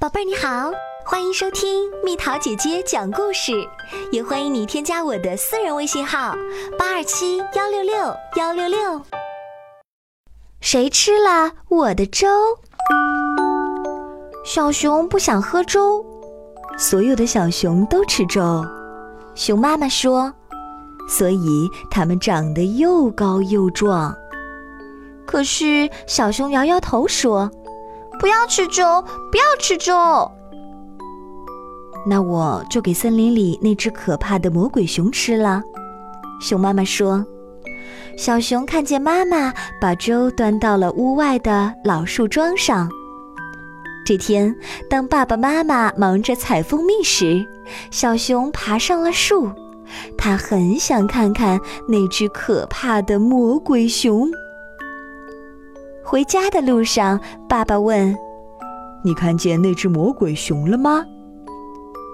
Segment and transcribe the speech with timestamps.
[0.00, 0.70] 宝贝儿你好，
[1.04, 3.52] 欢迎收听蜜桃姐姐讲故事，
[4.10, 6.34] 也欢迎你添加我的私人微信号
[6.78, 7.94] 八二七幺六六
[8.36, 9.02] 幺六六。
[10.62, 12.26] 谁吃了我的粥？
[14.42, 16.02] 小熊不想喝粥，
[16.78, 18.64] 所有的小熊都吃粥。
[19.34, 20.32] 熊妈妈说，
[21.10, 24.16] 所以它们长得又高又壮。
[25.26, 27.50] 可是小熊摇摇头说。
[28.20, 29.02] 不要吃粥，
[29.32, 30.30] 不要吃粥。
[32.06, 35.62] 那我就给森林里那只可怕的魔鬼熊吃了。
[36.38, 37.24] 熊妈妈说
[38.18, 42.90] ：“小熊看见妈妈把粥端到了屋外的老树桩上。
[44.04, 44.54] 这天，
[44.88, 47.42] 当爸爸妈妈忙着采蜂蜜时，
[47.90, 49.50] 小熊爬上了树。
[50.18, 54.30] 它很想看看那只可怕的魔鬼熊。”
[56.10, 58.18] 回家的路上，爸爸问
[59.04, 61.04] ：“你看见那只魔鬼熊了吗？”“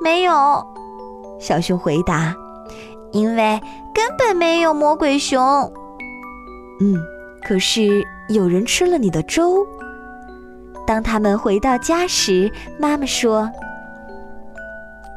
[0.04, 0.62] 没有。”
[1.40, 2.36] 小熊回答
[3.12, 3.58] ，“因为
[3.94, 5.40] 根本没有魔鬼熊。
[6.78, 6.94] ”“嗯，
[7.42, 9.66] 可是有人吃了你的粥。”
[10.86, 13.50] 当他们回到家时，妈妈说：“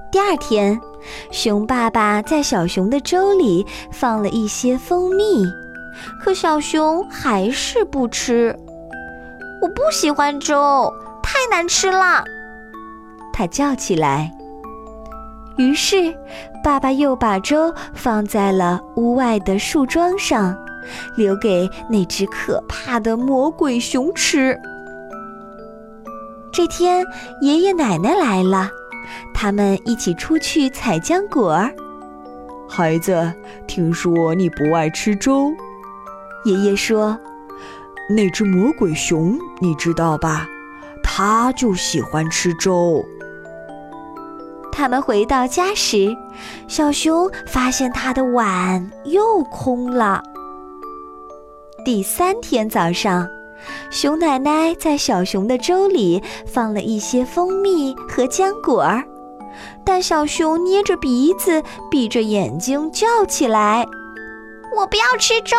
[0.09, 0.79] 第二天，
[1.31, 5.43] 熊爸爸在小熊的粥里放了一些蜂蜜，
[6.23, 8.57] 可小熊还是不吃。”
[9.61, 12.23] 我不喜欢粥，太难吃了。
[13.33, 14.31] 他叫起来。
[15.57, 16.15] 于是，
[16.63, 20.57] 爸爸又把粥放在了屋外的树桩上，
[21.17, 24.57] 留给那只可怕的魔鬼熊吃。
[26.51, 27.05] 这天，
[27.41, 28.69] 爷爷奶奶来了，
[29.33, 31.69] 他们一起出去采浆果儿。
[32.69, 33.33] 孩子，
[33.67, 35.51] 听说你不爱吃粥，
[36.45, 37.17] 爷爷说。
[38.11, 40.47] 那只魔鬼熊，你知道吧？
[41.03, 43.05] 它就喜欢吃粥。
[44.71, 46.15] 他们回到家时，
[46.67, 50.23] 小熊发现他的碗又空了。
[51.85, 53.27] 第三天早上，
[53.91, 59.03] 熊奶奶在小熊的粥里放了一些蜂蜜和浆果儿，
[59.85, 61.61] 但小熊捏着鼻子，
[61.91, 63.85] 闭着眼睛叫起来
[64.75, 65.55] ：“我不要吃粥，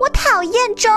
[0.00, 0.90] 我讨厌粥。”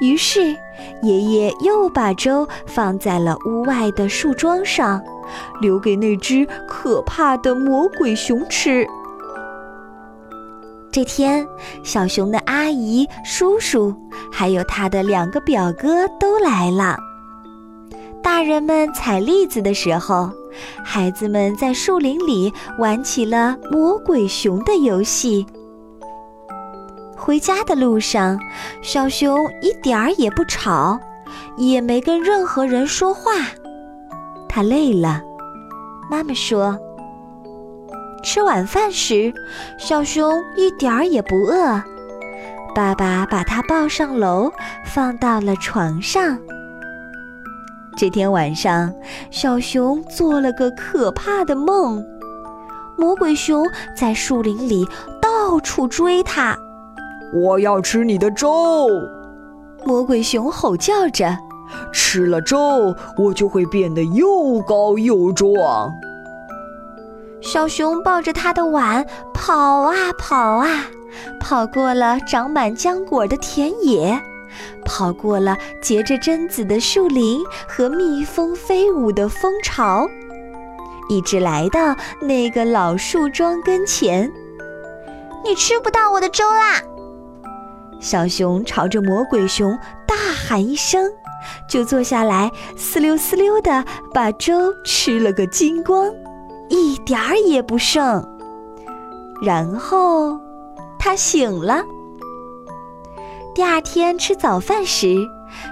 [0.00, 0.56] 于是，
[1.02, 5.02] 爷爷又把粥放在了屋外的树桩上，
[5.60, 8.86] 留给那只可怕的魔鬼熊吃。
[10.90, 11.46] 这天，
[11.84, 13.94] 小熊的阿姨、叔叔，
[14.32, 16.98] 还有他的两个表哥都来了。
[18.22, 20.30] 大人们采栗子的时候，
[20.84, 25.46] 孩子们在树林里玩起了魔鬼熊的游戏。
[27.20, 28.40] 回家的路上，
[28.80, 30.98] 小熊一点儿也不吵，
[31.58, 33.32] 也没跟任何人说话。
[34.48, 35.20] 它累了。
[36.10, 36.78] 妈妈说
[38.24, 39.32] ：“吃晚饭时，
[39.78, 41.80] 小熊一点儿也不饿。”
[42.74, 44.50] 爸爸把它抱上楼，
[44.86, 46.38] 放到了床上。
[47.98, 48.92] 这天晚上，
[49.30, 52.02] 小熊做了个可怕的梦，
[52.96, 54.88] 魔鬼熊在树林里
[55.20, 56.56] 到处追它。
[57.32, 58.88] 我要吃你的粥，
[59.84, 61.36] 魔鬼熊吼叫着。
[61.92, 65.92] 吃了粥，我就会变得又高又壮。
[67.40, 70.66] 小熊抱着他的碗跑啊跑啊，
[71.38, 74.20] 跑过了长满浆果的田野，
[74.84, 80.08] 跑过了结着榛子的树林和蜜蜂飞舞的蜂巢，
[81.08, 84.30] 一直来到那个老树桩跟前。
[85.44, 86.82] 你吃不到我的粥啦！
[88.00, 91.08] 小熊朝着魔鬼熊大喊一声，
[91.68, 96.10] 就坐下来，嘶溜嘶溜地把粥吃了个精光，
[96.68, 98.26] 一点儿也不剩。
[99.42, 100.38] 然后，
[100.98, 101.82] 他醒了。
[103.54, 105.16] 第二天吃早饭时，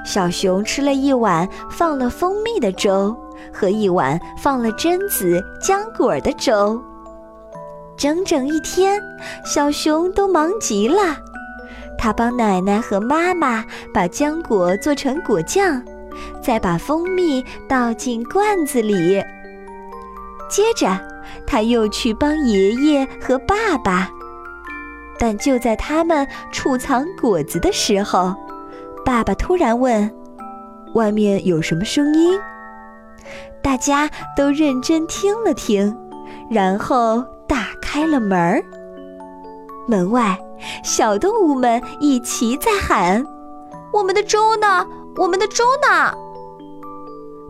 [0.05, 3.17] 小熊吃了一碗放了蜂蜜的粥
[3.53, 6.81] 和一碗放了榛子、浆果的粥。
[7.97, 9.01] 整整一天，
[9.45, 11.17] 小熊都忙极了。
[11.99, 15.83] 他帮奶奶和妈妈把浆果做成果酱，
[16.41, 19.23] 再把蜂蜜倒进罐子里。
[20.49, 20.99] 接着，
[21.47, 24.09] 他又去帮爷爷和爸爸。
[25.19, 28.33] 但就在他们储藏果子的时候，
[29.05, 30.09] 爸爸突然问
[30.95, 32.39] ：“外面有什么声音？”
[33.61, 35.95] 大家都认真听了听，
[36.49, 38.63] 然后打开了门儿。
[39.89, 40.39] 门外。
[40.83, 43.25] 小动物们一齐在喊
[43.93, 44.87] ：“我们的粥呢？
[45.17, 46.13] 我们的粥呢？”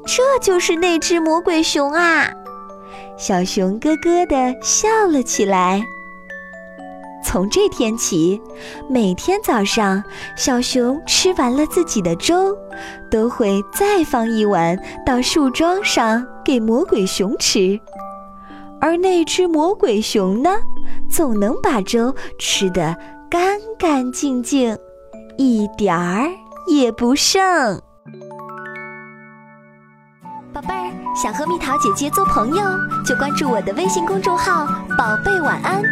[0.07, 2.31] 这就是那只魔鬼熊啊！
[3.19, 5.85] 小熊咯咯地笑了起来。
[7.25, 8.41] 从这天起，
[8.89, 10.03] 每天早上，
[10.37, 12.57] 小熊吃完了自己的粥，
[13.11, 17.79] 都会再放一碗到树桩上给魔鬼熊吃。
[18.81, 20.57] 而那只魔鬼熊呢，
[21.11, 22.97] 总能把粥吃得
[23.31, 24.77] 干干净净，
[25.37, 26.29] 一点儿
[26.67, 27.41] 也不剩。
[30.53, 32.63] 宝贝儿，想和蜜桃姐姐做朋友，
[33.07, 34.67] 就关注我的微信公众号
[34.99, 35.83] “宝贝晚安”。